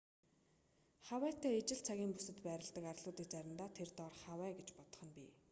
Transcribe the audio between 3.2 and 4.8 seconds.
заримдаа тэр доорх хавай гэж